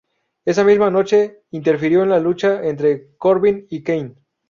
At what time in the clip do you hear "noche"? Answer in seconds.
0.89-1.43